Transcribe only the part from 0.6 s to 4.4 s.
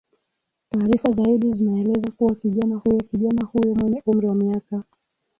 taarifa zaidi zinaeleza kuwa kijana huyo kijana huyo mwenye umri wa